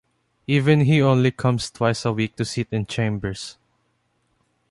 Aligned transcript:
Even 0.47 0.79
he 0.79 0.99
only 0.99 1.29
comes 1.29 1.69
twice 1.69 2.05
a 2.05 2.11
week 2.11 2.35
to 2.37 2.43
sit 2.43 2.67
in 2.71 2.87
chambers. 2.87 3.59